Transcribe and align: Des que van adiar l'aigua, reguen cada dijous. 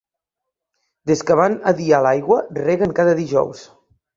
Des 1.11 1.21
que 1.27 1.37
van 1.41 1.59
adiar 1.73 2.01
l'aigua, 2.07 2.41
reguen 2.63 2.99
cada 3.03 3.17
dijous. 3.21 3.63